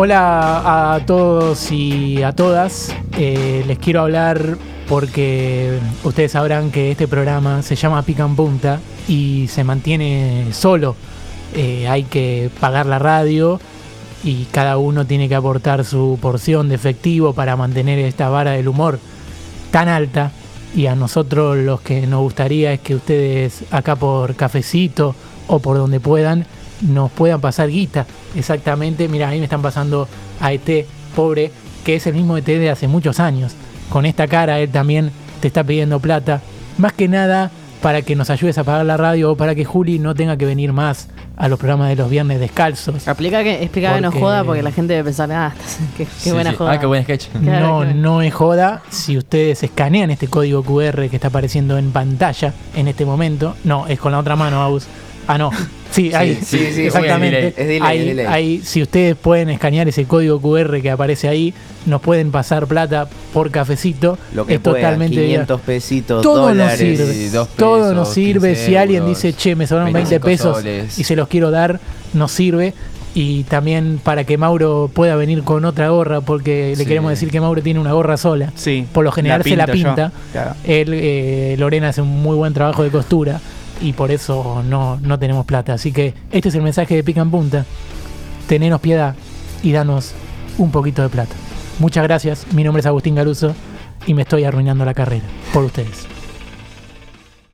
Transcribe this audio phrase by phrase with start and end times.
[0.00, 2.94] Hola a todos y a todas.
[3.16, 4.56] Eh, les quiero hablar
[4.88, 10.94] porque ustedes sabrán que este programa se llama Pica en Punta y se mantiene solo.
[11.52, 13.58] Eh, hay que pagar la radio
[14.22, 18.68] y cada uno tiene que aportar su porción de efectivo para mantener esta vara del
[18.68, 19.00] humor
[19.72, 20.30] tan alta.
[20.76, 25.16] Y a nosotros los que nos gustaría es que ustedes acá por cafecito
[25.48, 26.46] o por donde puedan
[26.82, 28.06] nos puedan pasar guita.
[28.36, 30.08] Exactamente, mira, ahí me están pasando
[30.40, 31.50] a ET, pobre,
[31.84, 33.52] que es el mismo ET de hace muchos años.
[33.90, 36.40] Con esta cara él también te está pidiendo plata.
[36.76, 37.50] Más que nada
[37.82, 40.44] para que nos ayudes a pagar la radio o para que Juli no tenga que
[40.44, 43.06] venir más a los programas de los viernes descalzos.
[43.06, 45.54] Explica que, explica que no joda porque la gente debe pensar, ah,
[45.96, 46.56] qué, qué Sí, buena sí.
[46.56, 46.72] joda.
[46.72, 47.28] Ah, qué buen sketch.
[47.40, 48.82] No, no es joda.
[48.90, 53.86] Si ustedes escanean este código QR que está apareciendo en pantalla en este momento, no,
[53.86, 54.88] es con la otra mano, Aus.
[55.28, 55.50] Ah, no.
[55.90, 57.48] Sí, ahí, sí, sí, exactamente.
[57.48, 61.52] es delay, es ahí, si ustedes pueden escanear ese código QR que aparece ahí,
[61.86, 64.18] nos pueden pasar plata por cafecito.
[64.34, 66.78] Lo que es pueda, totalmente 500 pesitos, todo nos dólares.
[66.78, 67.12] sirve.
[67.12, 68.50] Sí, dos todo nos sirve.
[68.50, 70.98] 15 Si alguien dice, che, me sobraron 20 25 pesos soles.
[70.98, 71.78] y se los quiero dar,
[72.14, 72.72] nos sirve.
[73.14, 77.40] Y también para que Mauro pueda venir con otra gorra, porque le queremos decir que
[77.40, 78.52] Mauro tiene una gorra sola.
[78.54, 78.86] Sí.
[78.92, 80.12] Por lo general se la pinta.
[80.32, 80.54] Claro.
[80.64, 83.40] Él, eh, Lorena hace un muy buen trabajo de costura
[83.80, 85.74] y por eso no, no tenemos plata.
[85.74, 87.64] Así que este es el mensaje de Pica en Punta.
[88.46, 89.14] Tenenos piedad
[89.62, 90.12] y danos
[90.56, 91.34] un poquito de plata.
[91.78, 92.46] Muchas gracias.
[92.52, 93.54] Mi nombre es Agustín Galuso
[94.06, 96.17] y me estoy arruinando la carrera por ustedes.